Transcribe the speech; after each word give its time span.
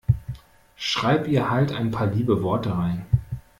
Schreib 0.77 1.27
ihr 1.27 1.51
halt 1.51 1.73
ein 1.73 1.91
paar 1.91 2.07
liebe 2.07 2.41
Worte 2.41 2.75
rein. 2.75 3.05